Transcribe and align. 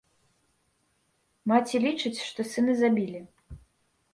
Маці 1.53 1.75
лічыць, 1.85 2.19
што 2.31 2.39
сына 2.55 2.73
забілі. 2.81 3.21